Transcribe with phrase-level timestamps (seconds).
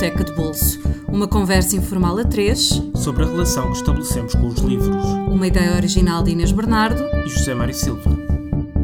[0.00, 0.80] Biblioteca de Bolso.
[1.08, 5.04] Uma conversa informal a três sobre a relação que estabelecemos com os livros.
[5.28, 8.08] Uma ideia original de Inês Bernardo e José Mário Silva.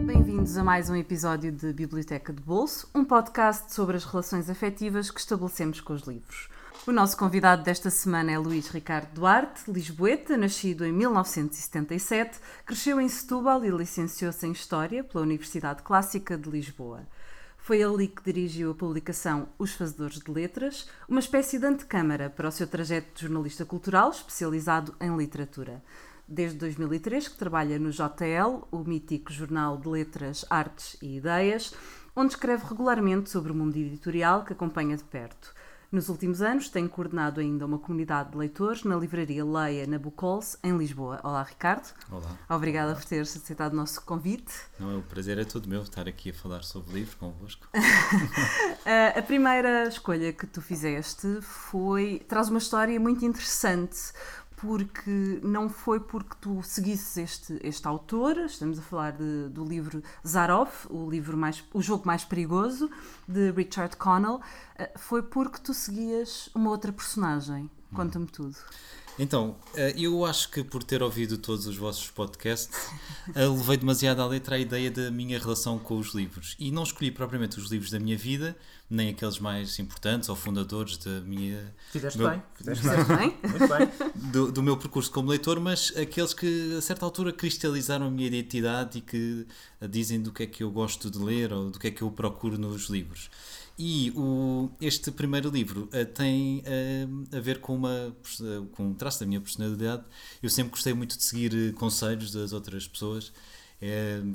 [0.04, 5.10] Bem-vindos a mais um episódio de Biblioteca de Bolso, um podcast sobre as relações afetivas
[5.10, 6.50] que estabelecemos com os livros.
[6.86, 13.08] O nosso convidado desta semana é Luís Ricardo Duarte, lisboeta, nascido em 1977, cresceu em
[13.08, 17.06] Setúbal e licenciou-se em História pela Universidade Clássica de Lisboa.
[17.66, 22.46] Foi ali que dirigiu a publicação Os Fazedores de Letras, uma espécie de antecâmara para
[22.46, 25.82] o seu trajeto de jornalista cultural especializado em literatura.
[26.28, 31.74] Desde 2003 que trabalha no JL, o mítico jornal de letras, artes e ideias,
[32.14, 35.52] onde escreve regularmente sobre o mundo editorial que acompanha de perto.
[35.96, 40.58] Nos últimos anos, tem coordenado ainda uma comunidade de leitores na livraria Leia, na Bucols,
[40.62, 41.18] em Lisboa.
[41.24, 41.90] Olá, Ricardo.
[42.12, 42.36] Olá.
[42.50, 42.96] Obrigada Olá.
[42.96, 44.52] por teres aceitado o nosso convite.
[44.78, 47.66] Não, o prazer é todo meu estar aqui a falar sobre livros convosco.
[49.16, 52.22] a primeira escolha que tu fizeste foi.
[52.28, 53.96] traz uma história muito interessante,
[54.56, 60.02] porque não foi porque tu seguisses este, este autor, estamos a falar de, do livro
[60.26, 62.90] Zaroff, o livro mais o jogo mais perigoso
[63.28, 64.40] de Richard Connell,
[64.78, 67.70] eh, foi porque tu seguias uma outra personagem.
[67.94, 68.56] Conta-me tudo.
[69.18, 72.90] Então, eh, eu acho que por ter ouvido todos os vossos podcasts,
[73.34, 76.54] eh, levei demasiado à letra a ideia da minha relação com os livros.
[76.58, 78.56] E não escolhi propriamente os livros da minha vida,
[78.88, 81.74] nem aqueles mais importantes ou fundadores da minha.
[81.90, 83.36] Fizeste meu, bem, fizeste bem.
[83.42, 84.30] Muito bem.
[84.30, 88.26] Do, do, meu percurso como leitor, mas aqueles que a certa altura cristalizaram a minha
[88.26, 89.46] identidade e que
[89.88, 92.10] dizem do que é que eu gosto de ler ou do que é que eu
[92.10, 93.30] procuro nos livros.
[93.78, 98.08] E o, este primeiro livro uh, tem uh, a ver com, uma,
[98.40, 100.02] uh, com um traço da minha personalidade.
[100.42, 103.32] Eu sempre gostei muito de seguir conselhos das outras pessoas.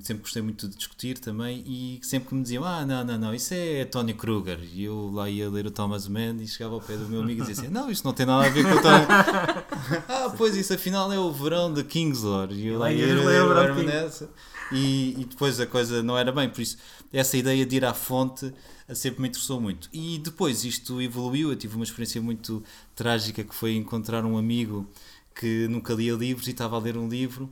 [0.01, 1.63] Sempre gostei muito de discutir também.
[1.65, 4.59] E sempre que me diziam: Ah, não, não, não, isso é Tony Kruger.
[4.73, 7.43] E eu lá ia ler o Thomas Mann e chegava ao pé do meu amigo
[7.43, 9.05] e dizia assim: Não, isto não tem nada a ver com o Tony.
[10.07, 12.51] ah, pois isso afinal é o verão de Kingslor.
[12.51, 14.29] E eu lá ia ler nessa.
[14.71, 16.49] E, e depois a coisa não era bem.
[16.49, 16.77] Por isso,
[17.11, 18.53] essa ideia de ir à fonte
[18.93, 19.89] sempre me interessou muito.
[19.91, 22.63] E depois isto evoluiu, eu tive uma experiência muito
[22.95, 24.87] trágica que foi encontrar um amigo
[25.35, 27.49] que nunca lia livros e estava a ler um livro.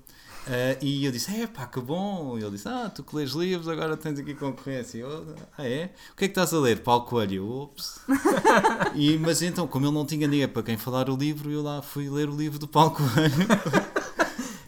[0.48, 2.38] Uh, e eu disse: É pá, que bom!
[2.38, 5.00] E ele disse: Ah, tu que lês livros, agora tens aqui concorrência.
[5.00, 5.92] Eu, ah, é?
[6.12, 6.80] O que é que estás a ler?
[6.80, 7.48] Paulo Coelho.
[7.48, 8.00] Ops!
[8.96, 11.82] e, mas então, como ele não tinha ninguém para quem falar o livro, eu lá
[11.82, 13.48] fui ler o livro do Paulo Coelho.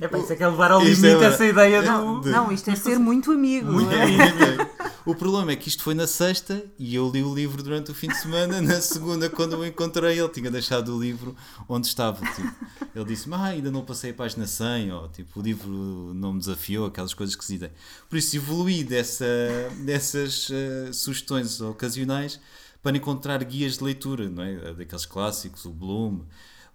[0.01, 2.27] É para isso é que é levar ao limite é, essa ideia do.
[2.27, 3.71] Não, isto é ser muito amigo.
[3.71, 4.01] Muito é?
[4.01, 4.71] amigo.
[5.03, 7.93] O problema é que isto foi na sexta e eu li o livro durante o
[7.93, 8.61] fim de semana.
[8.61, 11.35] Na segunda, quando o encontrei, ele tinha deixado o livro
[11.67, 12.23] onde estava.
[12.23, 12.53] Tipo,
[12.95, 16.39] ele disse-me: ah, ainda não passei a página 100, ou tipo, o livro não me
[16.39, 17.71] desafiou, aquelas coisas que se dizem.
[18.07, 19.25] Por isso, evoluí dessa,
[19.83, 22.39] dessas uh, sugestões ocasionais
[22.83, 24.73] para encontrar guias de leitura, não é?
[24.73, 26.21] Daqueles clássicos, o Bloom,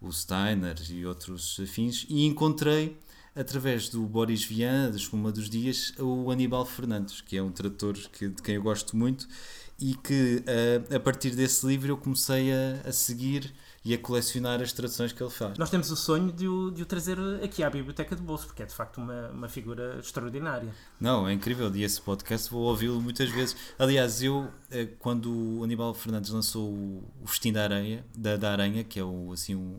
[0.00, 2.98] o Steiner e outros afins, e encontrei
[3.36, 7.94] através do Boris Vian, da Espuma dos Dias, o Aníbal Fernandes, que é um tradutor
[8.12, 9.28] que, de quem eu gosto muito
[9.78, 10.42] e que
[10.90, 13.52] a, a partir desse livro eu comecei a, a, seguir
[13.84, 15.58] e a colecionar as traduções que ele faz.
[15.58, 18.62] Nós temos o sonho de o, de o trazer aqui à Biblioteca de Bolso, porque
[18.62, 20.74] é de facto uma, uma figura extraordinária.
[20.98, 21.74] Não, é incrível.
[21.76, 23.54] E esse podcast vou ouvi-lo muitas vezes.
[23.78, 28.82] Aliás, eu, eh, quando o Aníbal Fernandes lançou o Festim da Aranha, da, da Aranha,
[28.82, 29.78] que é o, assim, um,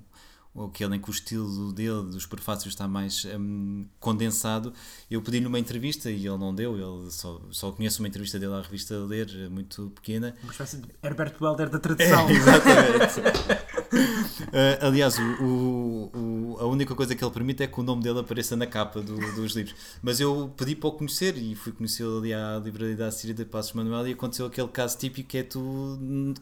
[0.65, 4.73] aquele em que o estilo dele, dos prefácios, está mais um, condensado.
[5.09, 8.53] Eu pedi-lhe uma entrevista e ele não deu, ele só, só conheço uma entrevista dele
[8.53, 10.35] à revista Ler, muito pequena.
[10.43, 12.29] Uma espécie de Herbert Welder da tradução.
[12.29, 13.19] É, exatamente.
[13.19, 18.19] uh, aliás, o, o, a única coisa que ele permite é que o nome dele
[18.19, 19.75] apareça na capa do, dos livros.
[20.01, 23.45] Mas eu pedi para o conhecer e fui conhecê-lo ali à livraria da Síria de
[23.45, 26.33] Passos Manuel e aconteceu aquele caso típico que é tu hum,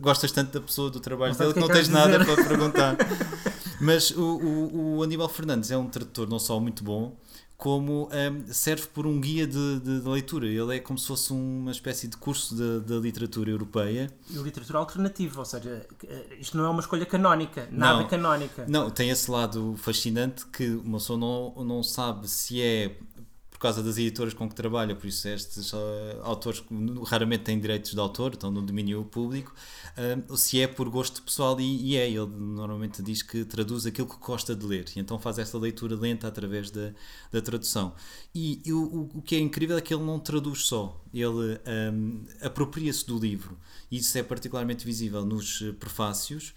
[0.00, 2.96] gostas tanto da pessoa, do trabalho dele, que não é tens nada para perguntar.
[3.80, 7.16] Mas o, o, o Aníbal Fernandes é um tradutor não só muito bom,
[7.60, 10.46] como um, serve por um guia de, de, de, leitura.
[10.46, 14.10] Ele é como se fosse uma espécie de curso de, literatura europeia.
[14.30, 18.64] E literatura alternativa, ou seja, eh, isto não é uma escolha canónica, nada não, canónica.
[18.66, 22.96] Não, tem esse lado fascinante que uma pessoa não, não sabe se é
[23.60, 25.76] causa das editoras com que trabalha, por isso estes uh,
[26.22, 26.64] autores
[27.06, 29.54] raramente têm direitos de autor, estão no domínio público,
[30.28, 34.08] uh, se é por gosto pessoal, e, e, é, ele normalmente diz que traduz aquilo
[34.08, 36.92] que gosta de ler, e então faz essa leitura lenta através da,
[37.30, 37.94] da tradução.
[38.34, 41.60] E, e o, o que é incrível é que ele não traduz só, ele
[41.92, 43.58] um, apropria-se do livro.
[43.90, 46.54] Isso é particularmente visível nos prefácios,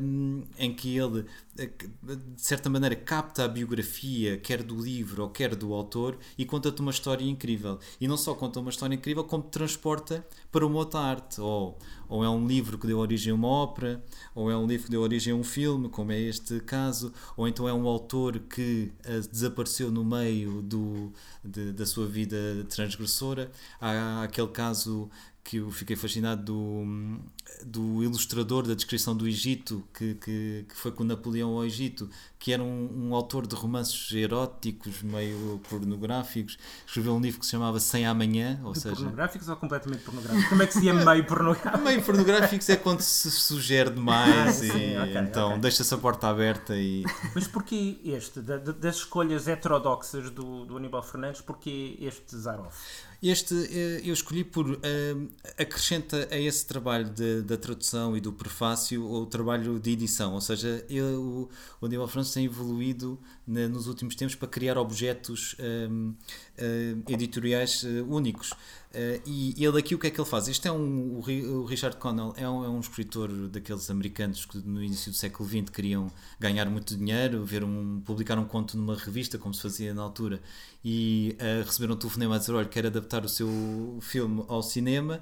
[0.00, 1.24] um, em que ele,
[1.56, 1.70] eh,
[2.06, 6.80] de certa maneira, capta a biografia, quer do livro ou quer do autor, e conta-te
[6.80, 7.78] uma história incrível.
[8.00, 11.40] E não só conta uma história incrível, como te transporta para uma outra arte.
[11.40, 14.02] Ou, ou é um livro que deu origem a uma ópera,
[14.34, 17.46] ou é um livro que deu origem a um filme, como é este caso, ou
[17.48, 21.12] então é um autor que uh, desapareceu no meio do,
[21.44, 22.36] de, da sua vida
[22.68, 23.50] transgressora.
[23.80, 25.10] Há aquele caso
[25.44, 27.20] que eu fiquei fascinado do,
[27.64, 32.08] do ilustrador da descrição do Egito, que, que, que foi com Napoleão ao Egito,
[32.38, 37.52] que era um, um, autor de romances eróticos, meio pornográficos, escreveu um livro que se
[37.52, 38.60] chamava Sem Amanhã.
[38.64, 40.48] Ou de seja, pornográficos ou completamente pornográficos?
[40.48, 41.84] Como é que se diz meio pornográfico?
[41.84, 45.60] meio pornográficos é quando se sugere demais Ah, e sim, ok, então ok.
[45.60, 47.04] deixa-se a porta aberta e
[47.34, 48.40] Mas porquê este?
[48.40, 52.76] Da- da- das escolhas heterodoxas do, do Aníbal Fernandes, porquê este Zaroff?
[53.22, 55.16] Este eh, eu escolhi por eh,
[55.58, 60.40] acrescenta a esse trabalho de- da tradução e do prefácio o trabalho de edição, ou
[60.40, 61.48] seja, o,
[61.80, 66.12] o Aníbal França tem evoluído na- nos últimos tempos para criar objetos ehm,
[66.56, 68.52] eh, editoriais eh, únicos.
[68.96, 70.46] Eh, e ele aqui o que é que ele faz?
[70.46, 74.44] Este é um, o, Ri- o Richard Connell é um, é um escritor daqueles americanos
[74.46, 78.76] que no início do século XX queriam ganhar muito dinheiro, ver um, publicar um conto
[78.76, 80.40] numa revista, como se fazia na altura,
[80.84, 85.20] e eh, receberam um telefonema a dizer: olha, quer adaptar o seu filme ao cinema,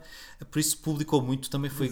[0.50, 1.88] por isso publicou muito, também foi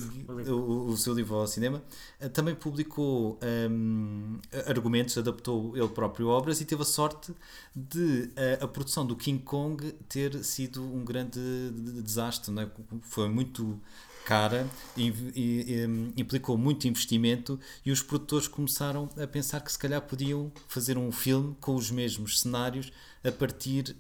[0.49, 1.83] o, o seu livro ao cinema,
[2.21, 7.33] Eh, também publicou ehm, argumentos, adaptou ele próprio obras e teve a sorte
[7.75, 12.69] de eh, a produção do King Kong ter sido um grande de- de- desastre, é?
[13.03, 13.81] foi muito
[14.25, 19.79] cara, inv- e- e- implicou muito investimento e os produtores começaram a pensar que se
[19.79, 22.93] calhar podiam fazer um filme com os mesmos cenários
[23.25, 23.97] a partir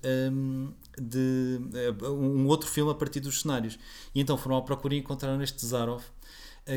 [0.98, 3.78] de eh, um outro filme a partir dos cenários.
[4.14, 6.19] E então foram à procura e encontraram este Zaroff eh,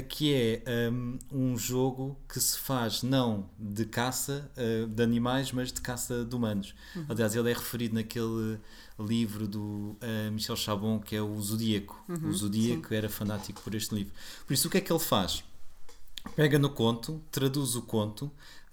[0.01, 5.71] que é hum, um jogo que se faz não de caça eh, de animais, mas
[5.71, 6.73] de caça de humanos.
[7.07, 8.59] Aliás, ele é referido naquele
[8.99, 12.03] livro do eh, Michel Chabon que é o Zodíaco.
[12.07, 14.13] o Zodíaco era fanático por este livro.
[14.47, 15.43] Por isso, o que é que ele faz?
[16.35, 18.31] Pega no conto, traduz o conto,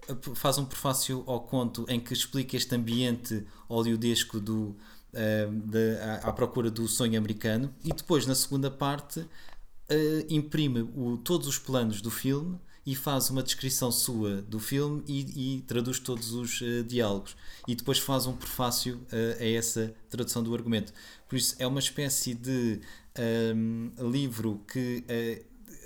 [0.08, 4.75] eh, faz um prefácio ao conto em que explica este ambiente oleodesco do,
[5.12, 9.26] da- à, à procura do sonho americano e depois, na segunda parte,
[9.90, 15.02] eh, imprime o- todos os planos do filme e faz uma descrição sua do filme
[15.06, 19.94] e, e traduz todos os eh, diálogos e depois faz um prefácio eh, a essa
[20.08, 20.92] tradução do argumento.
[21.28, 22.81] Por isso é uma espécie de
[23.14, 25.04] ehm, livro que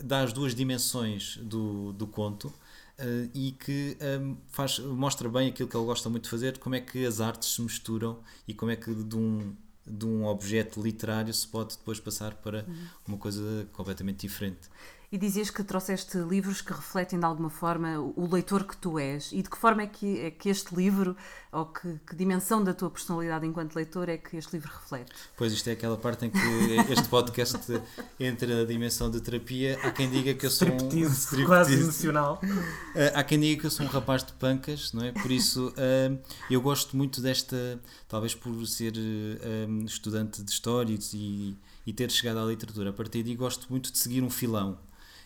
[0.02, 2.52] dá as duas dimensões do, do conto
[2.98, 6.74] eh, e que ehm, faz, mostra bem aquilo que ele gosta muito de fazer, como
[6.74, 9.54] é que as artes se misturam e como é que de um,
[9.86, 12.64] de um objeto literário se pode depois passar para
[13.06, 14.68] uma coisa completamente diferente.
[15.14, 19.30] E dizias que trouxeste livros que refletem de alguma forma o leitor que tu és.
[19.30, 21.16] E de que forma é que, é que este livro,
[21.52, 25.12] ou que, que dimensão da tua personalidade enquanto leitor é que este livro reflete?
[25.36, 26.38] Pois isto é aquela parte em que
[26.92, 27.80] este podcast
[28.18, 29.78] entra na dimensão de terapia.
[29.84, 32.40] Há quem diga que eu sou um Striptease, quase emocional.
[32.42, 35.12] Uh, há quem diga que eu sou um rapaz de pancas, não é?
[35.12, 36.18] Por isso uh,
[36.50, 38.94] eu gosto muito desta, talvez por ser
[39.68, 41.56] um, estudante de história e,
[41.86, 44.76] e ter chegado à literatura a partir daí, gosto muito de seguir um filão.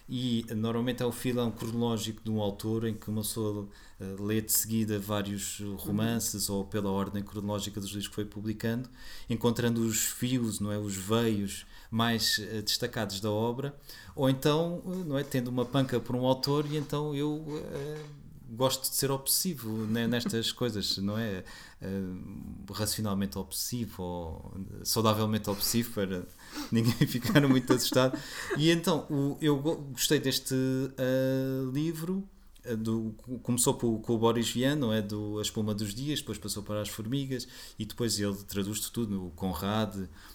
[0.09, 3.69] E normalmente é o filão cronológico de um autor em que uma pessoa
[4.01, 8.89] uh, lê de seguida vários romances ou pela ordem cronológica dos livros que foi publicando,
[9.29, 10.79] encontrando os fios, não é?
[10.79, 13.77] Os veios mais uh, destacados da obra,
[14.17, 15.23] ou então, uh, não é?
[15.23, 17.45] Tendo uma panca por um autor e então eu
[18.49, 21.45] gosto de ser obsessivo nestas coisas, não é?
[21.83, 26.27] Uh, racionalmente obsessivo ou saudavelmente obsessivo para
[26.73, 28.19] ninguém ficar muito assustado.
[28.57, 29.07] E então
[29.41, 32.29] eu go- gostei deste uh, livro.
[32.73, 35.03] Uh, Do, começou por- com o Boris Vian, não é?
[35.03, 37.47] Do A Espuma dos Dias, depois passou para as Formigas
[37.79, 39.95] e depois ele traduz tudo: o Conrad,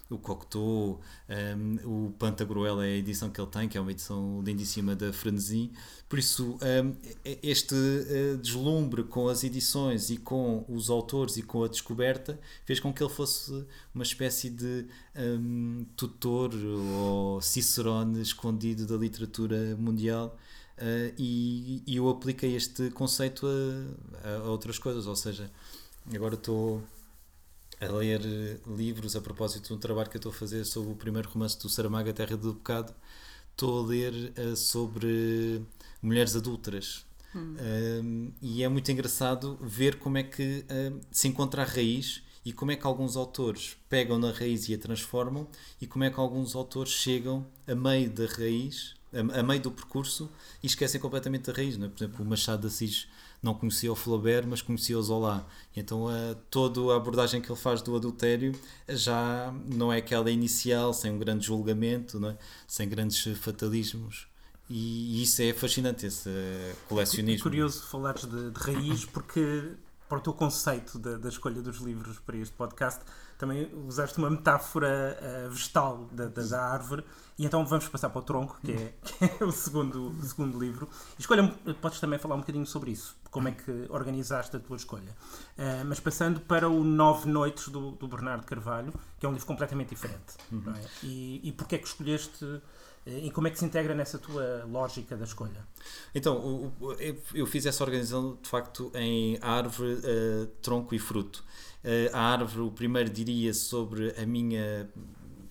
[0.09, 4.41] o Cocteau, um, o Pantagruel é a edição que ele tem, que é uma edição
[4.45, 5.71] lindíssima da Frenesi.
[6.07, 6.95] Por isso, um,
[7.41, 12.79] este uh, deslumbre com as edições e com os autores e com a descoberta fez
[12.79, 14.85] com que ele fosse uma espécie de
[15.15, 20.37] um, tutor ou cicerone escondido da literatura mundial.
[20.77, 25.51] Uh, e, e eu apliquei este conceito a, a outras coisas, ou seja,
[26.13, 26.81] agora estou
[27.79, 28.21] a ler
[28.65, 31.59] livros a propósito de um trabalho que eu estou a fazer sobre o primeiro romance
[31.59, 32.93] do Saramago, A Terra do Pecado.
[33.51, 35.61] Estou a ler eh, sobre
[36.01, 37.05] mulheres adúlteras.
[37.35, 42.53] Um, e é muito engraçado ver como é que um, se encontra a raiz e
[42.53, 45.47] como é que alguns autores pegam na raiz e a transformam
[45.81, 49.71] e como é que alguns autores chegam a meio da raiz, a, a meio do
[49.71, 50.29] percurso
[50.61, 51.77] e esquecem completamente a raiz.
[51.77, 51.89] Não é?
[51.89, 53.07] Por exemplo, o Machado de Assis
[53.41, 55.45] não conhecia o Flaubert, mas conhecia o Zola.
[55.75, 58.53] Então a, toda a abordagem que ele faz do adultério
[58.87, 62.37] já não é aquela inicial, sem um grande julgamento, é?
[62.67, 64.27] sem grandes fatalismos.
[64.69, 66.29] E isso é fascinante, esse
[66.87, 67.41] colecionismo.
[67.41, 69.73] É curioso falares de, de raiz, porque
[70.07, 73.01] para o teu conceito da, escolha dos livros para este podcast,
[73.37, 77.03] também usaste uma metáfora uh, vegetal da, da, da, árvore.
[77.37, 80.59] E então vamos passar para o tronco, que é, que é o, segundo, o segundo
[80.59, 80.87] livro.
[81.17, 81.47] Escolha,
[81.81, 85.15] podes também falar um bocadinho sobre isso, como é que organizaste a tua escolha.
[85.57, 89.47] Uh, mas passando para o Nove Noites do, do Bernardo Carvalho, que é um livro
[89.47, 90.37] completamente diferente.
[90.51, 90.73] Uhum.
[90.75, 90.81] É?
[91.03, 92.61] E, e porquê é que escolheste
[93.05, 95.67] e como é que se integra nessa tua lógica da escolha?
[96.15, 96.71] Então,
[97.33, 101.43] eu fiz essa organização de facto em árvore, uh, tronco e fruto.
[101.83, 104.89] Uh, a árvore, o primeiro diria sobre a minha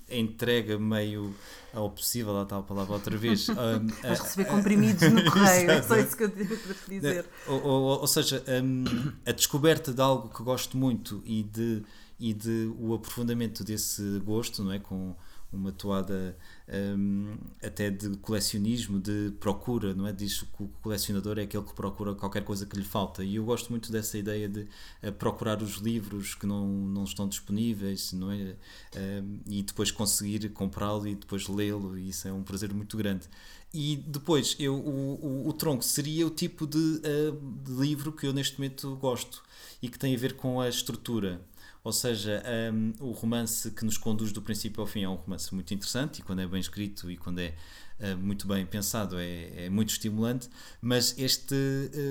[0.09, 1.35] entrega meio
[1.73, 3.49] ao possível, lá está a palavra outra vez.
[3.53, 7.27] Um, Vais receber comprimidos no correio, é só isso que eu tive para te dizer.
[7.47, 11.83] Ou, ou, ou seja, um, a descoberta de algo que gosto muito e de,
[12.19, 14.79] e de o aprofundamento desse gosto, não é?
[14.79, 15.15] Com,
[15.53, 16.37] uma toada
[16.69, 20.13] um, até de colecionismo, de procura, não é?
[20.13, 23.23] Diz que o colecionador é aquele que procura qualquer coisa que lhe falta.
[23.23, 24.61] E eu gosto muito dessa ideia de
[25.03, 28.57] uh, procurar os livros que não, não estão disponíveis, não é?
[28.97, 33.29] Um, e depois conseguir comprá-lo e depois lê-lo, isso é um prazer muito grande.
[33.75, 38.27] E depois, eu, o, o, o tronco seria o tipo de, uh, de livro que
[38.27, 39.43] eu neste momento gosto
[39.81, 41.41] e que tem a ver com a estrutura.
[41.85, 45.53] Ou seja, um, o romance que nos conduz do princípio ao fim é um romance
[45.53, 47.55] muito interessante e quando é bem escrito e quando é
[47.99, 50.49] uh, muito bem pensado é, é, muito estimulante,
[50.81, 51.57] mas este,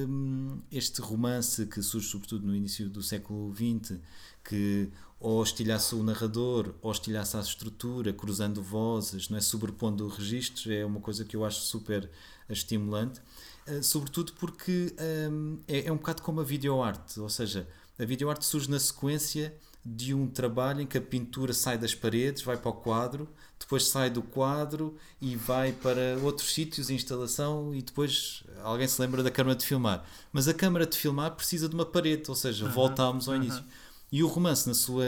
[0.10, 3.98] um, este romance que surge sobretudo no início do século XX,
[4.44, 4.89] que
[5.21, 9.41] ou estilhaça o narrador, ou estilhaça a estrutura, cruzando vozes, não é?
[9.41, 12.09] sobrepondo registros, é uma coisa que eu acho super
[12.49, 13.21] estimulante,
[13.67, 14.93] uh, sobretudo porque
[15.29, 17.67] um, é, é um bocado como a videoarte, ou seja,
[17.99, 22.41] a videoarte surge na sequência de um trabalho em que a pintura sai das paredes,
[22.41, 27.81] vai para o quadro, depois sai do quadro e vai para outros sítios, instalação, e
[27.83, 30.03] depois alguém se lembra da câmara de filmar.
[30.31, 33.43] Mas a câmara de filmar precisa de uma parede, ou seja, uhum, voltamos ao uhum.
[33.43, 33.63] início.
[34.12, 35.06] E o romance, na sua,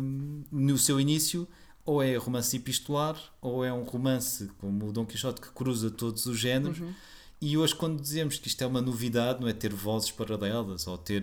[0.00, 1.48] um, no seu início,
[1.84, 6.26] ou é romance epistolar, ou é um romance como o Dom Quixote que cruza todos
[6.26, 6.78] os géneros.
[6.78, 6.92] Uhum
[7.40, 10.96] e hoje, quando dizemos que isto é uma novidade, não é ter vozes paralelas ou
[10.96, 11.22] ter,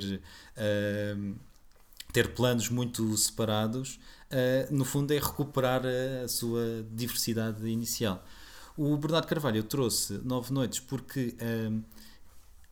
[0.57, 1.35] uh,
[2.11, 3.99] ter planos muito separados,
[4.31, 8.23] uh, no fundo é recuperar a, a, sua diversidade inicial.
[8.77, 11.83] O Bernardo Carvalho trouxe Nove Noites porque uh,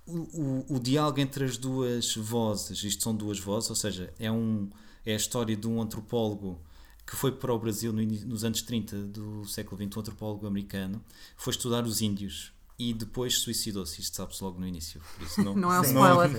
[0.05, 4.31] o, o, o, diálogo entre as duas vozes, isto são duas vozes, ou seja, é,
[4.31, 4.69] um,
[5.05, 6.59] é a história de um antropólogo
[7.05, 11.03] que foi para o Brasil no, nos anos 30 do século XX, um antropólogo americano,
[11.35, 14.01] foi estudar os índios e depois suicidou-se.
[14.01, 15.01] Isto sabe-se logo no início.
[15.37, 16.31] não, não é um spoiler.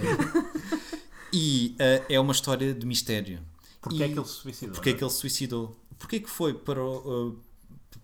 [1.33, 3.41] e uh, é uma história de mistério.
[3.81, 4.75] Porquê é que ele se suicidou?
[4.75, 5.77] Porquê é que ele se suicidou?
[5.99, 7.39] Porquê é que foi para, uh,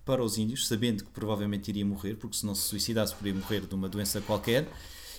[0.05, 3.65] para os índios, sabendo que provavelmente iria morrer, porque se não se suicidasse poderia morrer
[3.65, 4.71] de uma doença qualquer,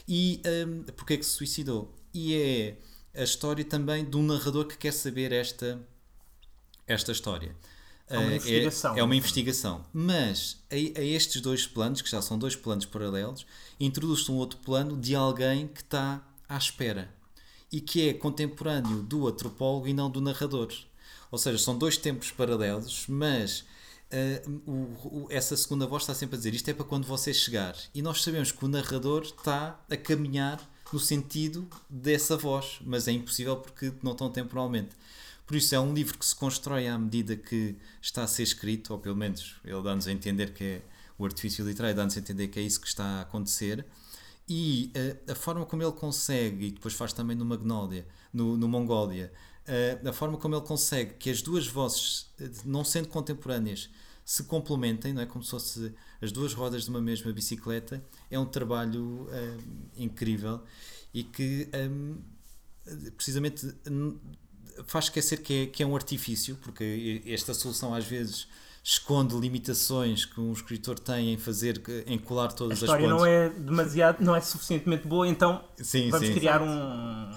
[0.09, 1.95] e um, eh, porquê é que se suicidou?
[2.13, 2.77] E é
[3.15, 5.81] a história também de um narrador que quer saber esta,
[6.87, 7.55] esta história.
[8.09, 8.97] É uma investigação.
[8.97, 9.85] É, é uma investigação.
[9.93, 13.47] Mas a, a, estes dois planos, que já são dois planos paralelos,
[13.79, 17.09] introduz-se um outro plano de alguém que está à espera
[17.73, 20.73] e que é contemporâneo do antropólogo e não do narrador.
[21.31, 23.65] Ou seja, são dois tempos paralelos, mas
[24.13, 27.33] uh, o, o, essa segunda voz está sempre a dizer isto é para quando você
[27.33, 27.77] chegar.
[27.95, 30.61] E nós sabemos que o narrador está a caminhar
[30.93, 34.91] no sentido dessa voz, mas é impossível porque não estão temporalmente.
[35.47, 38.93] Por isso é um livro que se constrói à medida que está a ser escrito,
[38.93, 40.83] ou pelo menos ele dá-nos a entender que é
[41.19, 43.85] o artifício literário, dá-nos a entender que é isso que está a acontecer.
[44.49, 48.69] E uh, a forma como ele consegue, e depois faz também no Magnólia, no, no
[48.69, 49.33] Mongólia,
[49.67, 53.91] uh, a forma como ele consegue que as duas vozes, uh, não sendo contemporâneas,
[54.25, 55.27] se complementem, não é?
[55.27, 59.29] Como se fosse as duas rodas de uma mesma bicicleta, é um trabalho
[59.97, 60.63] incrível
[61.13, 62.19] e que um,
[63.17, 63.75] precisamente
[64.87, 68.47] faz esquecer que é, que é um artifício, porque esta solução às vezes
[68.83, 72.95] esconde limitações que um escritor tem em fazer, em colar todas as pontas.
[72.95, 77.31] A história não é demasiado, não é suficientemente boa, então sim, vamos sim, criar um,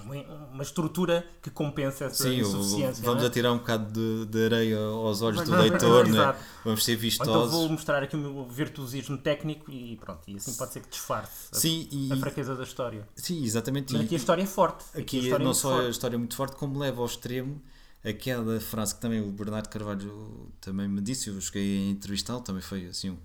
[0.54, 3.04] uma estrutura que compensa essa sim, insuficiência.
[3.04, 3.28] Vamos é?
[3.28, 6.34] atirar um bocado de, de, areia aos olhos do leitor, né?
[6.64, 7.34] vamos ser vistosos.
[7.34, 10.90] Então vou mostrar aqui o meu virtuosismo técnico e pronto, e assim pode ser que
[10.90, 13.06] disfarce sim, a, e, a fraqueza da história.
[13.16, 13.92] Sim, exatamente.
[13.92, 14.86] Mas aqui a história é forte.
[14.98, 15.88] Aqui, aqui não é só forte.
[15.88, 17.62] a história é muito forte, como leva ao extremo
[18.04, 22.62] aquela frase que também o Bernardo Carvalho também me disse, eu cheguei a entrevistá-lo, também
[22.62, 23.18] foi assim um,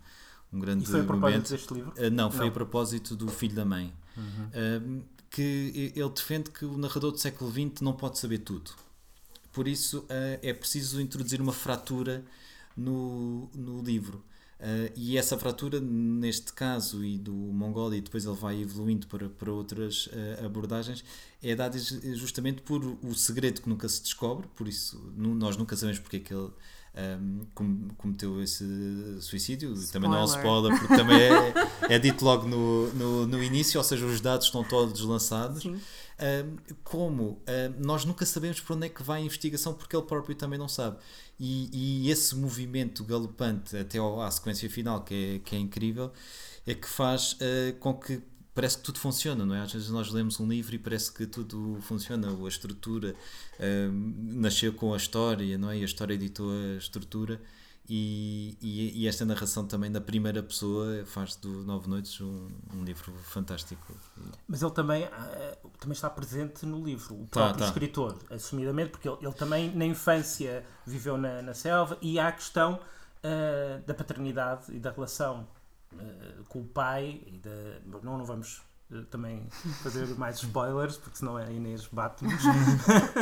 [0.53, 1.51] um grande E foi a propósito momento.
[1.51, 1.93] deste livro?
[1.97, 2.49] Uh, não, foi Não.
[2.49, 3.93] a propósito do Filho da Mãe.
[4.17, 8.71] Uh, que ele defende que o narrador do século XX não pode saber tudo.
[9.53, 12.25] Por isso uh, é preciso introduzir uma fratura
[12.77, 14.25] no, no livro.
[14.59, 19.29] Uh, e essa fratura, neste caso, e do Mongol, e depois ele vai evoluindo para,
[19.29, 21.05] para outras uh, abordagens,
[21.41, 26.01] é dada justamente por o segredo que nunca se descobre, por isso nós nunca sabemos
[26.01, 26.51] porque é que ele
[26.99, 28.65] um, com- cometeu esse
[29.21, 29.75] suicídio.
[29.93, 30.73] Também não é um Spoiler.
[30.73, 34.47] spoiler, porque também é, é dito logo no, no, no início, ou seja, os dados
[34.47, 35.63] estão todos lançados.
[35.63, 35.79] Sim.
[36.21, 40.05] Um, como um, nós nunca sabemos para onde é que vai a investigação porque ele
[40.05, 40.97] próprio também não sabe
[41.39, 41.71] e,
[42.07, 46.11] e esse movimento galopante até ao- à sequência final que é, que é incrível
[46.67, 48.21] é que faz uh, com que
[48.59, 49.61] parece que tudo funciona, não é?
[49.61, 53.15] Às vezes nós lemos um livro e parece que tudo funciona, a estrutura
[53.61, 55.79] um, nasceu com a história, não é?
[55.79, 57.41] E a história editou a estrutura
[57.89, 62.83] e, e, e esta narração também da primeira pessoa faz do Nove Noites um, um
[62.83, 63.95] livro fantástico.
[64.49, 67.67] Mas ele também, ah, também está presente no livro, o Tá, próprio tá.
[67.67, 72.33] escritor, assumidamente, porque ele, ele também na infância viveu na, na selva e há a
[72.33, 72.81] questão
[73.23, 75.47] ah, da paternidade e da relação
[75.99, 77.21] ah, com o pai.
[77.27, 77.51] E da,
[77.87, 79.47] não, não vamos ah, também
[79.83, 82.43] fazer mais spoilers, porque senão a Inês bate-nos.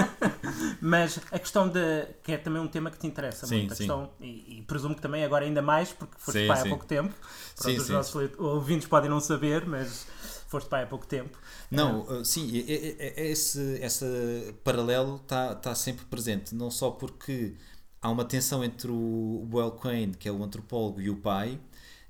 [0.80, 2.06] Mas a questão de.
[2.22, 3.72] que é também um tema que te interessa Sim, muito.
[3.72, 3.84] A sim.
[3.84, 6.66] questão, e, e presumo que também agora ainda mais, porque foste Sim, pai sim.
[6.68, 7.14] há pouco tempo.
[7.56, 7.92] Pronto, Sim, os sim.
[7.92, 10.06] nossos ouvintes podem não saber, mas
[10.48, 11.36] foste pai há pouco tempo.
[11.70, 17.54] Não, sim, é- é esse, esse paralelo está tá sempre presente, não só porque
[18.00, 21.58] há uma tensão entre o Boyle Quinn, que é o antropólogo, e o pai,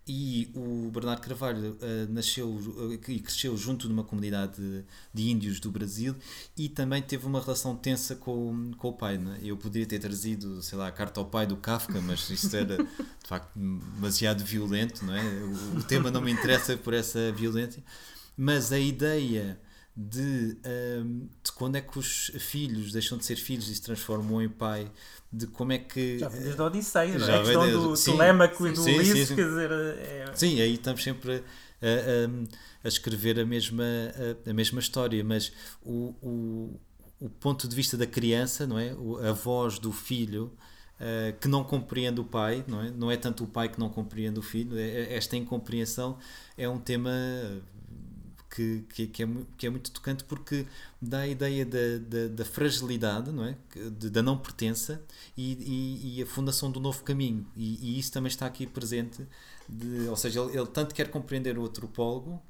[0.06, 5.30] e o Bernardo Carvalho uh, nasceu uh, e cresceu junto de uma comunidade de, de
[5.30, 6.14] índios do Brasil
[6.56, 9.18] e também teve uma relação tensa com, com o pai.
[9.18, 9.38] Né?
[9.42, 12.76] Eu poderia ter trazido, sei lá, a carta ao pai do Kafka, mas isso era
[12.76, 15.22] de facto demasiado violento, não é?
[15.22, 17.82] O, o tema não me interessa por essa violência
[18.36, 19.58] mas a ideia
[19.97, 20.59] de,
[21.03, 24.49] hum, de quando é que os filhos deixam de ser filhos e se transformam em
[24.49, 24.91] pai,
[25.33, 26.19] de como é que.
[26.19, 27.19] Já vem desde a Odisseia, é?
[27.19, 28.12] Já a questão do desde- sim.
[28.12, 31.43] Telemaco e do Ulisses, quer dizer, é, Sim, aí estamos sempre
[31.80, 32.47] a, a-
[32.85, 33.85] a escrever a mesma,
[34.47, 35.50] a, a mesma história, mas
[35.82, 36.80] o, o,
[37.19, 38.91] o ponto de vista da criança, não é?
[39.28, 40.52] A voz do filho.
[40.99, 42.91] eh, que não compreende o pai, não é?
[42.91, 46.17] Não é tanto o pai que não compreende o filho, é- é- esta incompreensão
[46.56, 47.11] é um tema
[48.56, 50.66] que, que, que é, que é muito tocante porque
[51.00, 53.56] dá a ideia da, da, da fragilidade, não é?
[53.99, 55.02] De- da não pertença
[55.36, 57.47] e, e, e a fundação do novo caminho.
[57.56, 59.26] E, e isso também está aqui presente,
[59.69, 62.40] de- ou seja, ele, ele tanto quer compreender o antropólogo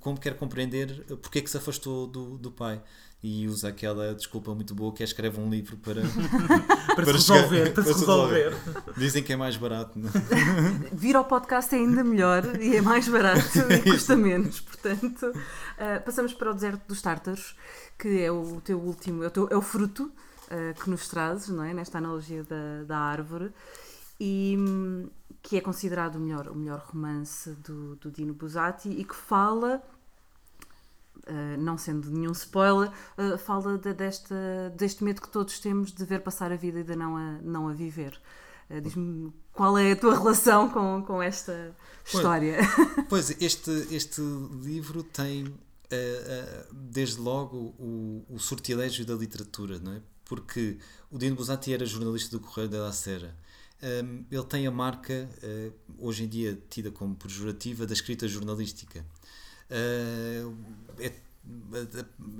[0.00, 2.82] como quer compreender eh, porque é que se afastou do, do pai.
[3.20, 6.02] E usa aquela desculpa muito boa que é escreve um livro para,
[6.94, 8.56] para, para se chegar- resolver, para, para se resolver.
[8.96, 9.98] Dizem que é mais barato.
[9.98, 10.08] Não?
[10.94, 13.40] Vir ao podcast é ainda melhor e é mais barato
[13.72, 14.60] e custa menos.
[14.60, 15.32] Portanto,
[15.78, 17.56] ah, passamos para o deserto dos tártaros,
[17.98, 20.12] que é o teu último, é o, teu- é o fruto
[20.48, 21.74] ah, que nos trazes, não é?
[21.74, 23.50] Nesta analogia da, da árvore.
[24.20, 25.08] E hum,
[25.42, 29.82] que é considerado o melhor, o melhor romance do, do Dino Buzzati e que fala,
[31.26, 34.34] ah, não sendo nenhum spoiler, ah, fala de- desta,
[34.76, 37.68] deste medo que todos temos de ver passar a vida e de não a, não
[37.68, 38.20] a viver.
[38.70, 41.74] Ah, Diz-me qual é a tua relação com, com esta
[42.04, 42.58] história?
[43.08, 45.54] Pois, este, este livro tem,
[46.72, 50.02] desde logo, o, o sortilégio da literatura, não é?
[50.24, 50.78] Porque
[51.10, 53.34] o Dino Buzzati era jornalista do Correio da Sera.
[53.80, 59.04] Um, ele tem a marca, eh, hoje em dia tida como pejorativa, da escrita jornalística.
[59.70, 60.42] Eh,
[60.98, 61.12] é,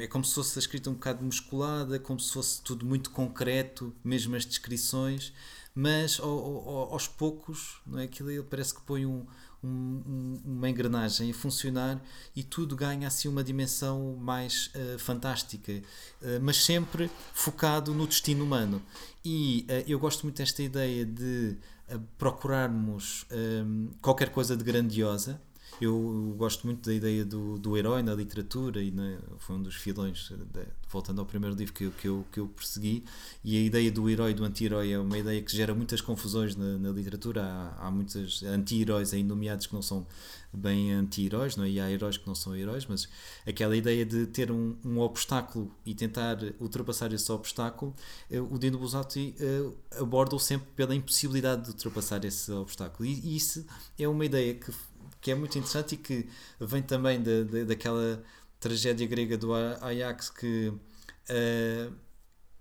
[0.02, 3.94] é como se fosse a escrita um bocado musculada, como se fosse tudo muito concreto,
[4.04, 5.32] mesmo as descrições,
[5.74, 8.04] mas ao- ao- aos poucos, não é?
[8.04, 9.24] Aquilo ele parece que põe um,
[9.62, 9.68] um-
[10.06, 12.00] um- uma engrenagem a funcionar
[12.34, 15.72] e tudo ganha assim uma dimensão mais eh, fantástica,
[16.22, 18.80] eh, mas sempre focado no destino humano.
[19.24, 21.56] E eh, eu gosto muito desta ideia de
[22.18, 23.24] procurarmos
[24.02, 25.40] qualquer coisa de grandiosa.
[25.80, 29.76] Eu gosto muito da ideia do, do herói na literatura e na- foi um dos
[29.76, 33.04] filões, eh, de- voltando ao primeiro livro que eu, que, eu, que eu persegui.
[33.44, 36.56] E a ideia do herói e do anti-herói é uma ideia que gera muitas confusões
[36.56, 37.44] na, na literatura.
[37.44, 40.06] Há, há muitos anti-heróis aí nomeados que não são
[40.52, 41.68] bem anti-heróis, não é?
[41.70, 43.06] e há heróis que não são heróis, mas
[43.46, 47.94] aquela ideia de ter um, um obstáculo e tentar ultrapassar esse obstáculo,
[48.30, 53.06] eh, o Dino Buzzati eh, aborda-o sempre pela impossibilidade de ultrapassar esse obstáculo.
[53.06, 53.64] E, e isso
[53.98, 54.72] é uma ideia que,
[55.20, 56.28] que é muito interessante e que
[56.60, 58.22] vem também da, da, daquela
[58.60, 60.72] tragédia grega do Ajax que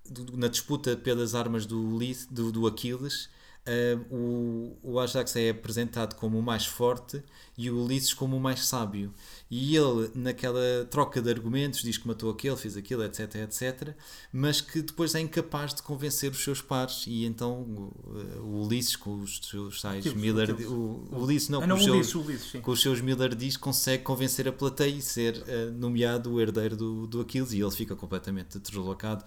[0.09, 1.97] do- na disputa pelas armas do,
[2.31, 3.29] do, do Aquiles,
[3.67, 7.21] eh, o, o Ajax é apresentado como o mais forte
[7.57, 9.13] e o Ulisses como o mais sábio.
[9.51, 13.95] E ele, naquela troca de argumentos, diz que matou aquele, fez aquilo, etc, etc,
[14.31, 17.05] mas que depois é incapaz de convencer os seus pares.
[17.07, 17.93] E então o,
[18.41, 21.81] o Ulisses, com os seus tais Miller, o, o Ulisses não, Ah, com não, os
[21.81, 25.65] o seus- Ulisses, Ulisses, com os seus Millardis consegue convencer a plateia e ser eh,
[25.71, 29.25] nomeado o herdeiro do, do Aquiles e ele fica completamente deslocado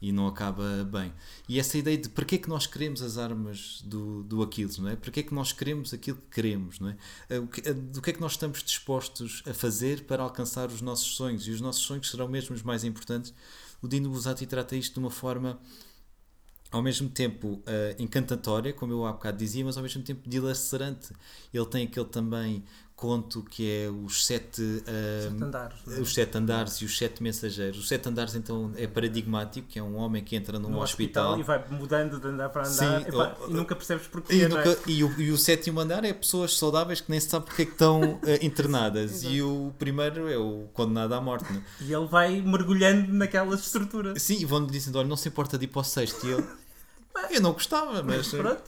[0.00, 1.12] e não acaba bem.
[1.48, 4.78] E essa ideia de para que é que nós queremos as armas do, do Aquiles,
[4.78, 4.96] não é?
[4.96, 6.96] Para que é que nós queremos aquilo que queremos, não é?
[7.28, 11.14] Eh, eh, Do que é que nós estamos dispostos a fazer para alcançar os nossos
[11.14, 13.34] sonhos e os nossos sonhos serão mesmo os mais importantes.
[13.82, 15.60] O Dino Buzzati trata isto de uma forma
[16.70, 21.12] ao mesmo tempo eh, encantatória, como eu há bocado dizia, mas ao mesmo tempo dilacerante.
[21.52, 22.64] Ele tem aquele também
[23.00, 26.00] conto que é os sete, eh, Sete andares, é?
[26.02, 27.78] os sete andares e os sete mensageiros.
[27.78, 31.32] Os sete andares então é paradigmático, que é um homem que entra num no hospital,
[31.32, 34.34] hospital, e vai mudando de andar para andar Sim, epá, e nunca percebes porquê.
[34.34, 34.64] e, não é?
[34.66, 37.62] nunca- e o, e o sétimo andar é pessoas saudáveis que nem se sabe porque
[37.62, 39.22] é que estão eh, internadas.
[39.24, 41.50] e o primeiro é o condenado à morte.
[41.50, 41.64] não é?
[41.80, 44.20] E ele vai mergulhando naquelas estruturas.
[44.22, 46.26] Sim, e vão-lhe dizendo: olha, não se importa de ir para o sexto.
[46.26, 46.44] E ele,
[47.32, 48.28] eu não gostava, mas.
[48.28, 48.60] Pronto.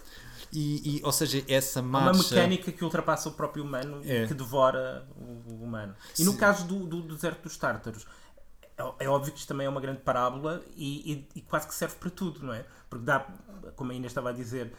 [0.53, 2.35] E, e, ou seja, essa Há uma marcha.
[2.35, 4.27] mecânica que ultrapassa o próprio humano É.
[4.27, 5.95] que devora o, o humano.
[6.19, 6.37] E no Sim.
[6.37, 8.07] caso do, do deserto dos tártaros,
[8.77, 11.75] é, é óbvio que isto também é uma grande parábola e, e- e quase que
[11.75, 12.67] serve para tudo, não é?
[12.91, 13.21] Porque dá,
[13.77, 14.75] como a Inês estava a dizer,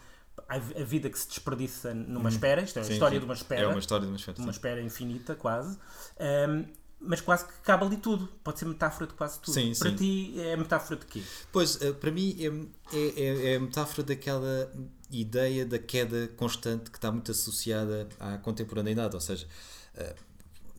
[0.48, 3.20] a, vi- a vida que se desperdiça numa espera, isto é a Sim, história sim.
[3.20, 4.38] de uma espera, É uma história de uma espera.
[4.40, 5.76] uma espera infinita, quase.
[6.20, 6.66] Ahm,
[7.06, 8.28] mas quase que cabe ali tudo.
[8.42, 9.52] Pode ser metáfora de quase tudo.
[9.52, 9.96] Sim, para sim.
[9.96, 11.22] ti é metáfora de quê?
[11.52, 14.72] Pois, eh, para mim é, é, é- é a metáfora daquela
[15.20, 19.14] ideia da queda constante que está muito associada à contemporaneidade.
[19.14, 19.46] Ou seja,
[19.94, 20.14] eh,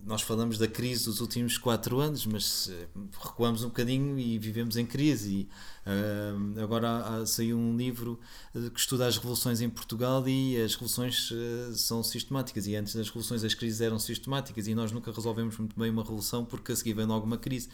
[0.05, 2.87] nós falamos da crise dos últimos quatro anos, mas eh,
[3.23, 5.31] recuamos um bocadinho e vivemos em crise.
[5.31, 5.49] E,
[5.85, 8.19] eh, agora saiu um livro
[8.53, 11.31] que estuda as revoluções em Portugal e as revoluções
[11.75, 12.67] são sistemáticas.
[12.67, 16.03] E antes das revoluções as crises eram sistemáticas e nós nunca resolvemos muito bem uma
[16.03, 17.69] revolução porque a seguir vem logo uma crise.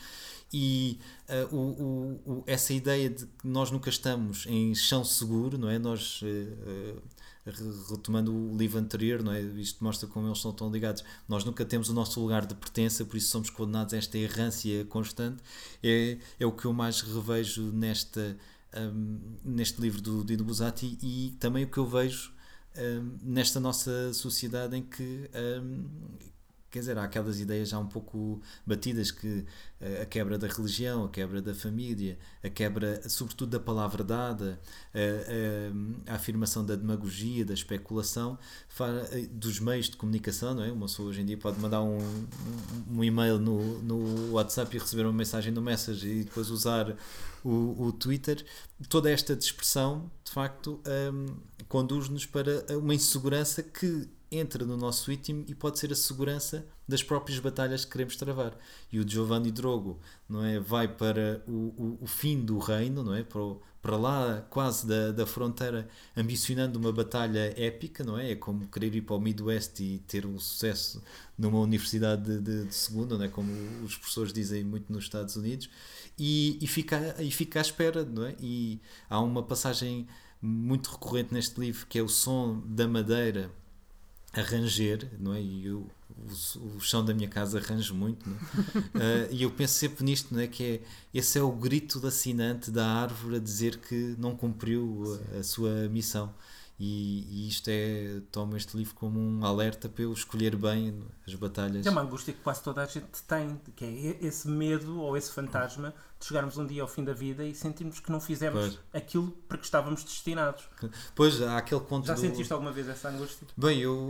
[0.53, 5.57] E eh, o, o- o- essa ideia de que nós nunca estamos em chão seguro,
[5.57, 5.79] não é?
[5.79, 6.21] Nós,
[7.45, 7.53] re-
[7.89, 9.41] retomando o livro anterior, não é?
[9.41, 11.03] Isto mostra como eles são tão ligados.
[11.27, 14.85] Nós nunca temos o nosso lugar de pertença, por isso somos condenados a esta errância
[14.85, 15.41] constante.
[15.83, 18.37] É, é o que eu mais revejo nesta,
[18.75, 22.31] hum, neste livro do Dino Buzzati e também o que eu vejo
[22.77, 25.29] hum, nesta nossa sociedade em que
[25.63, 25.85] hum,
[26.71, 29.45] quer dizer, há aquelas ideias já um pouco batidas que
[29.79, 34.59] eh, a quebra da religião, a quebra da família, a quebra, sobretudo, da palavra dada,
[34.93, 38.37] a, a- a afirmação da demagogia, da especulação,
[39.11, 40.71] eh, dos meios de comunicação, não é?
[40.71, 44.79] Uma pessoa hoje em dia pode mandar um, um, um e-mail no, no WhatsApp e
[44.79, 46.95] receber uma mensagem no Message e depois usar
[47.43, 48.43] o, o Twitter.
[48.89, 50.79] Toda esta dispersão, de facto,
[51.13, 51.25] hum,
[51.67, 57.03] conduz-nos para uma insegurança que entra no nosso íntimo e pode ser a segurança das
[57.03, 58.57] próprias batalhas que queremos travar.
[58.91, 63.13] E o Giovanni Drogo não é, vai para o, o, o fim do reino, não
[63.13, 63.23] é?
[63.23, 68.31] para, o- para lá quase da, da fronteira, ambicionando uma batalha épica, não é?
[68.31, 71.01] É como querer ir para o Midwest e ter um sucesso
[71.37, 73.27] numa universidade de, de, de segunda, não é?
[73.27, 73.51] como
[73.83, 75.69] os professores dizem muito nos Estados Unidos,
[76.17, 78.35] e, e, fica, e fica à espera, não é?
[78.39, 80.07] E há uma passagem
[80.41, 83.51] muito recorrente neste livro que é o som da madeira
[84.33, 85.41] a ranger, não é?
[85.41, 88.39] E eu, o, o chão da minha casa range muito, não é?
[88.95, 90.47] Ah, e eu penso sempre nisto, não é?
[90.47, 90.81] Que é,
[91.13, 95.43] esse é o grito do assinante da árvore a dizer que não cumpriu a, a
[95.43, 96.33] sua missão.
[96.83, 101.35] E, e isto é, tomo este livro como um alerta para eu escolher bem as
[101.35, 101.85] batalhas.
[101.85, 105.31] É uma angústia que quase toda a gente tem, que é esse medo ou esse
[105.31, 108.79] fantasma de chegarmos um dia ao fim da vida e sentirmos que não fizemos Pois.
[109.03, 110.63] aquilo para que estávamos destinados.
[111.13, 112.19] Pois, há aquele conto Já do...
[112.19, 113.47] sentiste alguma vez essa angústia?
[113.55, 114.09] Bem, eu,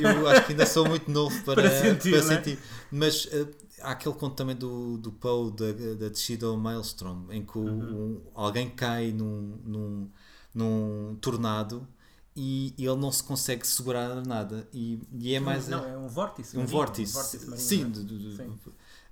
[0.00, 2.36] eu, eu acho que ainda sou muito novo para, Para sentir, para não é?
[2.36, 2.58] sentir.
[2.90, 3.46] Mas eh,
[3.82, 7.62] há aquele conto também do, do Poe, da, da descida ao Maelstrom, em que o-
[7.62, 7.94] Uhum.
[8.16, 10.10] um- alguém cai num, num,
[10.54, 11.86] num tornado
[12.36, 14.68] e, e ele não se consegue segurar a nada.
[14.72, 15.66] E, e é mais.
[15.68, 16.56] não, é um vórtice.
[16.56, 17.90] um marinho, vórtice, marinho, sim, não é?
[17.92, 18.58] do- do- Sim.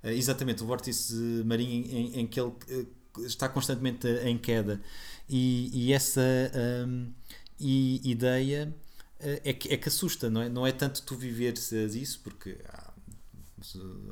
[0.03, 1.13] eh, exatamente, o vórtice
[1.45, 2.85] marinho em, em que ele eh,
[3.25, 4.81] está constantemente em queda
[5.27, 6.21] e, e essa
[6.87, 7.11] hum,
[7.59, 8.73] i- ideia
[9.19, 10.49] eh, é que, é que assusta, não é?
[10.49, 12.93] Não é tanto tu viveres isso, porque há,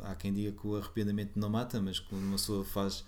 [0.04, 3.04] há quem diga que o arrependimento não mata, mas quando uma pessoa faz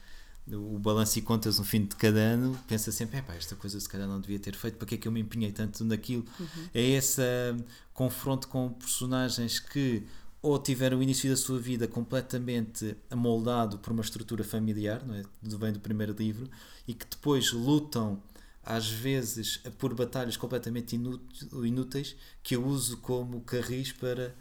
[0.51, 3.89] o balanço e contas no fim de cada ano, pensa sempre, epá, esta coisa se
[3.89, 6.25] calhar não devia ter feito, para que é que eu me empenhei tanto naquilo?
[6.73, 10.03] É esse hum, confronto com personagens que
[10.41, 15.23] ou tiveram o início da sua vida completamente amoldado por uma estrutura familiar, não é?
[15.41, 16.47] vem do primeiro livro,
[16.87, 18.21] e que depois lutam
[18.63, 24.35] às vezes por batalhas completamente inúteis que eu uso como carris para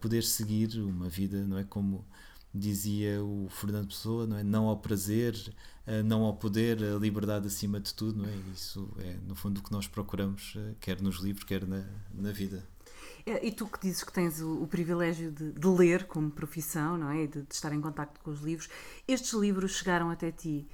[0.00, 2.04] poder seguir uma vida, não é como
[2.54, 4.44] dizia o Fernando Pessoa, não é?
[4.44, 5.34] Não ao prazer,
[6.04, 8.34] não ao poder, a liberdade acima de tudo, não é?
[8.54, 12.30] Isso é no fundo o que nós procuramos, eh, quer nos livros, quer na, na
[12.30, 12.64] vida.
[13.26, 17.10] E tu que dizes que tens o, o privilégio de, de, ler como profissão, não
[17.10, 17.26] é?
[17.26, 18.68] De, de estar em contato com os livros,
[19.08, 20.68] estes livros chegaram até ti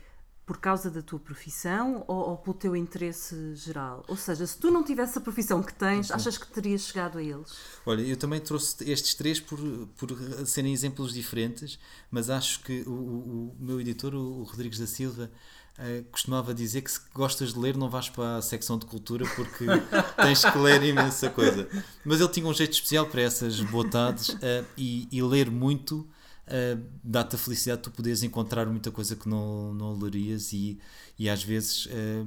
[0.51, 4.05] por causa da tua profissão ou, ou, pelo teu interesse geral?
[4.09, 6.13] Ou seja, se tu não tivesse a profissão que tens, Sim.
[6.13, 7.57] achas que terias chegado a eles?
[7.87, 9.61] Olha, eu também trouxe estes três por,
[9.97, 10.11] por
[10.45, 11.79] serem exemplos diferentes,
[12.11, 15.31] mas acho que o, o, o meu editor, o Rodrigues da Silva,
[15.79, 19.25] Uh, costumava dizer que se gostas de ler não vais para a secção de cultura
[19.35, 19.65] porque
[20.21, 21.67] tens que ler imensa coisa.
[22.05, 26.07] Mas ele tinha um jeito especial para essas botades uh, e, e, ler muito
[26.51, 30.79] uh, dá-te a felicidade de tu poderes encontrar muita coisa que não, não lerias e,
[31.19, 32.27] e às vezes uh,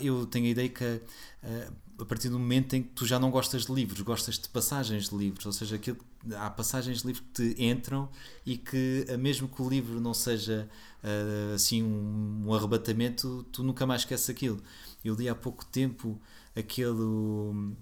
[0.00, 3.30] eu tenho a ideia que uh, a partir do momento em que tu já não
[3.30, 5.98] gostas de livros, gostas de passagens de livros, ou seja, aquilo,
[6.34, 8.08] há passagens de livros que te entram
[8.46, 10.66] e que mesmo que o livro não seja
[11.54, 14.62] assim um, um arrebatamento, tu nunca mais esqueces aquilo.
[15.04, 16.18] Eu li há pouco tempo
[16.56, 17.76] aquele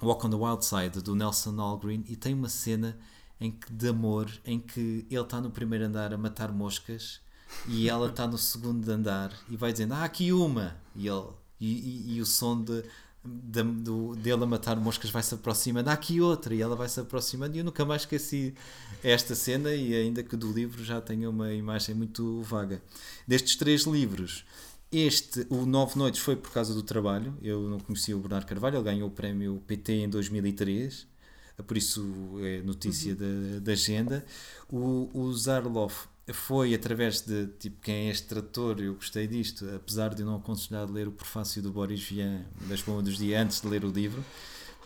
[0.00, 2.96] Walk on the Wild Side do Nelson Algren e tem uma cena
[3.40, 7.20] em que, de amor em que ele está no primeiro andar a matar moscas
[7.66, 10.76] e ela está no segundo andar e vai dizendo ah, aqui uma!
[10.94, 11.28] E, ele,
[11.60, 12.84] e, e, e o som de,
[13.24, 16.54] de, do, dele a matar moscas vai se aproximando, há aqui outra!
[16.54, 18.54] E ela vai se aproximando e eu nunca mais esqueci
[19.02, 22.82] esta cena e ainda que do livro já tenha uma imagem muito vaga.
[23.26, 24.44] Destes três livros
[24.90, 27.36] este, o Nove Noites, foi por causa do trabalho.
[27.42, 31.06] Eu não conhecia o Bernardo Carvalho, ele ganhou o prémio PT em 2003
[31.62, 32.04] por isso
[32.40, 33.54] é notícia uhum.
[33.54, 34.24] da, da, agenda.
[34.70, 35.92] O, o Zarlov
[36.32, 40.90] foi através de tipo quem é este trator, eu gostei disto, apesar de não aconselhar
[40.90, 44.24] ler o prefácio do Boris Vian das Bombas dos Dias antes de ler o livro.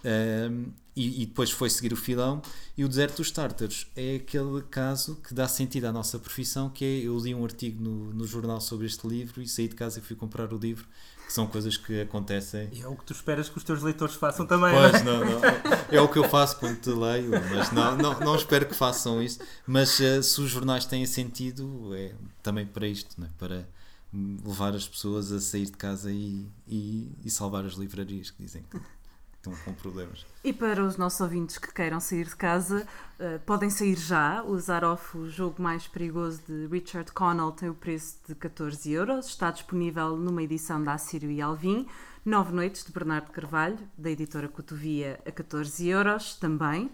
[0.05, 2.43] Um, e, e, depois foi seguir o filão
[2.77, 6.85] e o deserto dos tártaros é aquele caso que dá sentido à nossa profissão que
[6.85, 10.01] é, eu li um artigo no, no jornal sobre este livro e saí de casa
[10.01, 10.85] e fui comprar o livro
[11.27, 12.69] que são coisas que acontecem.
[12.73, 14.75] E é o que tu esperas que os teus leitores façam também.
[14.75, 15.41] Pois, não, não.
[15.91, 19.23] É o que eu faço quando te leio, mas não, não, não espero que façam
[19.23, 19.41] isso.
[19.67, 23.31] Mas uh, se os jornais têm sentido, é também para isto, não é?
[23.39, 23.69] para
[24.13, 28.63] levar as pessoas a sair de casa e, e, e salvar as livrarias que dizem
[28.71, 28.79] que
[29.43, 30.25] estão com problemas.
[30.45, 32.87] E para os nossos ouvintes que queiram sair de casa,
[33.19, 34.43] uh, podem sair já.
[34.45, 39.27] O Zaroff, o jogo mais perigoso de Richard Connell, tem o preço de 14 euros.
[39.27, 41.87] Está disponível numa edição da Assírio e Alvim.
[42.25, 46.89] Nove Noites, de Bernardo Carvalho, da editora Cotovia, a 14 euros também.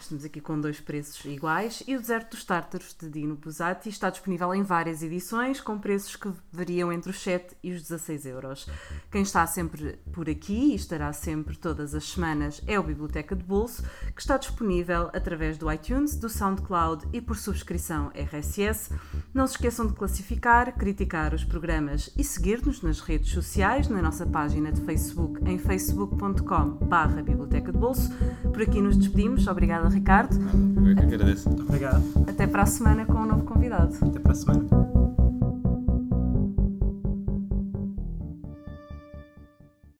[0.00, 1.82] Estamos aqui com dois preços iguais.
[1.86, 6.16] E o Deserto dos Tártaros, de Dino Buzzati, está disponível em várias edições, com preços
[6.16, 8.68] que variam entre os 7 e os 16 euros.
[9.10, 13.44] Quem está sempre por aqui e estará sempre todas as semanas é o Biblioteca de
[13.44, 13.82] Bolso,
[14.14, 18.94] que está disponível através do iTunes, do SoundCloud e por subscrição RSS.
[19.32, 24.26] Não se esqueçam de classificar, criticar os programas e seguir-nos nas redes sociais, na nossa
[24.26, 28.10] página de Facebook, em facebook.com.br Biblioteca de Bolso.
[28.42, 29.46] Por aqui nos despedimos.
[29.46, 30.36] Obrigada Obrigada, Ricardo.
[30.84, 31.48] Eu é que agradeço.
[31.48, 32.02] Muito obrigado.
[32.28, 33.94] Até para a semana com um novo convidado.
[34.00, 35.11] Até para a semana.